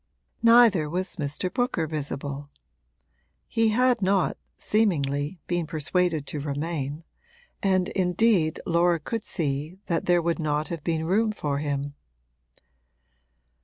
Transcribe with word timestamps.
Neither 0.41 0.89
was 0.89 1.17
Mr. 1.17 1.53
Booker 1.53 1.85
visible; 1.85 2.49
he 3.47 3.69
had 3.69 4.01
not, 4.01 4.35
seemingly, 4.57 5.37
been 5.45 5.67
persuaded 5.67 6.25
to 6.25 6.39
remain, 6.39 7.03
and 7.61 7.87
indeed 7.89 8.59
Laura 8.65 8.99
could 8.99 9.25
see 9.25 9.77
that 9.85 10.07
there 10.07 10.23
would 10.23 10.39
not 10.39 10.69
have 10.69 10.83
been 10.83 11.05
room 11.05 11.31
for 11.31 11.59
him. 11.59 11.93